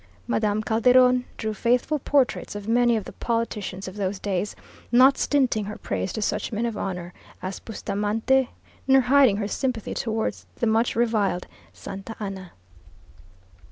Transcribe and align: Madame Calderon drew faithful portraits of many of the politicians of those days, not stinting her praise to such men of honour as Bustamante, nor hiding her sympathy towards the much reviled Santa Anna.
Madame 0.25 0.63
Calderon 0.63 1.25
drew 1.37 1.53
faithful 1.53 1.99
portraits 1.99 2.55
of 2.55 2.67
many 2.67 2.97
of 2.97 3.03
the 3.03 3.13
politicians 3.13 3.87
of 3.87 3.97
those 3.97 4.17
days, 4.17 4.55
not 4.91 5.15
stinting 5.15 5.65
her 5.65 5.77
praise 5.77 6.11
to 6.11 6.23
such 6.23 6.51
men 6.51 6.65
of 6.65 6.75
honour 6.75 7.13
as 7.43 7.59
Bustamante, 7.59 8.49
nor 8.87 9.01
hiding 9.01 9.37
her 9.37 9.47
sympathy 9.47 9.93
towards 9.93 10.47
the 10.55 10.65
much 10.65 10.95
reviled 10.95 11.45
Santa 11.71 12.15
Anna. 12.19 12.51